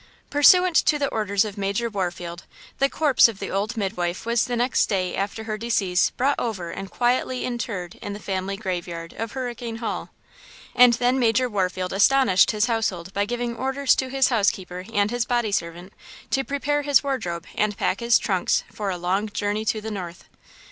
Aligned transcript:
PURSUANT 0.31 0.77
to 0.77 0.97
the 0.97 1.09
orders 1.09 1.45
of 1.45 1.59
Major 1.59 1.87
Warfield, 1.87 2.45
the 2.79 2.89
corpse 2.89 3.27
of 3.27 3.37
the 3.37 3.51
old 3.51 3.77
midwife 3.77 4.25
was 4.25 4.45
the 4.45 4.55
next 4.55 4.87
day 4.87 5.15
after 5.15 5.43
her 5.43 5.59
decease 5.59 6.09
brought 6.09 6.39
over 6.39 6.71
and 6.71 6.89
quietly 6.89 7.45
interred 7.45 7.93
in 8.01 8.13
the 8.13 8.19
family 8.19 8.57
graveyard 8.57 9.13
of 9.13 9.33
Hurricane 9.33 9.75
Hall. 9.75 10.09
And 10.73 10.93
then 10.93 11.19
Major 11.19 11.47
Warfield 11.47 11.93
astonished 11.93 12.49
his 12.49 12.65
household 12.65 13.13
by 13.13 13.25
giving 13.25 13.55
orders 13.55 13.93
to 13.97 14.09
his 14.09 14.29
housekeeper 14.29 14.85
and 14.91 15.11
his 15.11 15.25
body 15.25 15.51
servant 15.51 15.93
to 16.31 16.43
prepare 16.43 16.81
his 16.81 17.03
wardrobe 17.03 17.45
and 17.53 17.77
pack 17.77 17.99
his 17.99 18.17
trunks 18.17 18.63
for 18.73 18.89
a 18.89 18.97
long 18.97 19.29
journey 19.29 19.65
to 19.65 19.81
the 19.81 19.91
north. 19.91 20.23